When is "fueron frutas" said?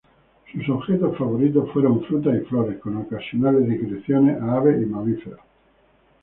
1.73-2.35